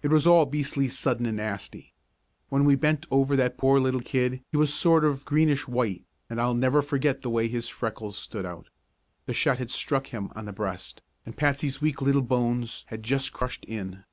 It 0.00 0.08
was 0.08 0.26
all 0.26 0.46
beastly 0.46 0.88
sudden 0.88 1.26
and 1.26 1.36
nasty. 1.36 1.92
When 2.48 2.64
we 2.64 2.74
bent 2.74 3.04
over 3.10 3.36
that 3.36 3.58
poor 3.58 3.78
little 3.78 4.00
kid 4.00 4.40
he 4.50 4.56
was 4.56 4.72
sort 4.72 5.04
of 5.04 5.26
greenish 5.26 5.68
white 5.68 6.06
and 6.30 6.40
I'll 6.40 6.54
never 6.54 6.80
forget 6.80 7.20
the 7.20 7.28
way 7.28 7.48
his 7.48 7.68
freckles 7.68 8.16
stood 8.16 8.46
out. 8.46 8.70
The 9.26 9.34
shot 9.34 9.58
had 9.58 9.68
struck 9.70 10.06
him 10.06 10.30
on 10.34 10.46
the 10.46 10.54
breast 10.54 11.02
and 11.26 11.36
Patsy's 11.36 11.82
weak 11.82 12.00
little 12.00 12.22
bones 12.22 12.84
had 12.88 13.02
just 13.02 13.34
crushed 13.34 13.66
in. 13.66 14.04